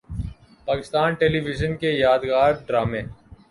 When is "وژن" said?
1.47-1.75